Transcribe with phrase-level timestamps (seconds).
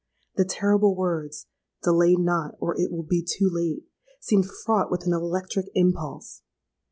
[0.35, 1.45] The terrible words,
[1.83, 3.85] 'Delay not, or it will be too late!'
[4.19, 6.41] seemed fraught with an electric impulse.